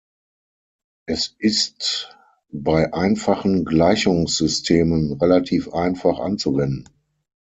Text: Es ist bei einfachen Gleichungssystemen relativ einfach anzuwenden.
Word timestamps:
Es 1.05 1.35
ist 1.37 2.17
bei 2.51 2.91
einfachen 2.91 3.65
Gleichungssystemen 3.65 5.11
relativ 5.19 5.71
einfach 5.73 6.17
anzuwenden. 6.17 6.87